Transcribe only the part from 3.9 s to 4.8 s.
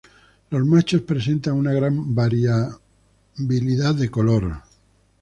de color.